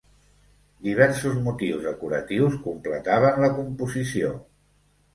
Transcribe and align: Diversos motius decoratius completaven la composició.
Diversos 0.87 1.35
motius 1.49 1.85
decoratius 1.89 2.59
completaven 2.67 3.41
la 3.47 3.55
composició. 3.63 4.37